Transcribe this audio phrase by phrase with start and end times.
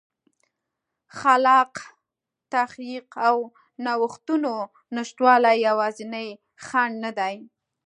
[1.17, 1.73] خلاق
[2.53, 3.37] تخریب او
[3.85, 4.53] نوښتونو
[4.95, 6.29] نشتوالی یوازینی
[6.65, 7.35] خنډ نه دی